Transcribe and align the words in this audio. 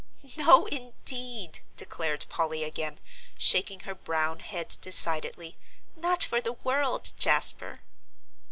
"No, 0.35 0.65
indeed!" 0.65 1.59
declared 1.75 2.25
Polly 2.27 2.63
again, 2.63 2.99
shaking 3.37 3.81
her 3.81 3.93
brown 3.93 4.39
head 4.39 4.75
decidedly, 4.81 5.57
"not 5.95 6.23
for 6.23 6.41
the 6.41 6.53
world, 6.53 7.11
Jasper." 7.19 7.81